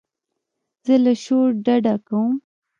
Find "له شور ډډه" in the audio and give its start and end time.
1.03-1.95